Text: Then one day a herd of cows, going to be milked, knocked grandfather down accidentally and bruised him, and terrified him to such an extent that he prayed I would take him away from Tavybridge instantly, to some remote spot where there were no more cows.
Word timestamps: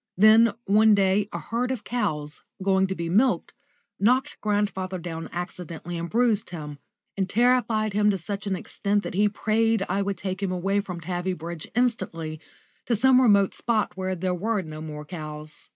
Then 0.17 0.55
one 0.65 0.95
day 0.95 1.29
a 1.31 1.37
herd 1.37 1.69
of 1.69 1.83
cows, 1.83 2.41
going 2.63 2.87
to 2.87 2.95
be 2.95 3.07
milked, 3.07 3.53
knocked 3.99 4.41
grandfather 4.41 4.97
down 4.97 5.29
accidentally 5.31 5.95
and 5.95 6.09
bruised 6.09 6.49
him, 6.49 6.79
and 7.15 7.29
terrified 7.29 7.93
him 7.93 8.09
to 8.09 8.17
such 8.17 8.47
an 8.47 8.55
extent 8.55 9.03
that 9.03 9.13
he 9.13 9.29
prayed 9.29 9.85
I 9.87 10.01
would 10.01 10.17
take 10.17 10.41
him 10.41 10.51
away 10.51 10.79
from 10.81 11.01
Tavybridge 11.01 11.69
instantly, 11.75 12.39
to 12.87 12.95
some 12.95 13.21
remote 13.21 13.53
spot 13.53 13.95
where 13.95 14.15
there 14.15 14.33
were 14.33 14.63
no 14.63 14.81
more 14.81 15.05
cows. 15.05 15.69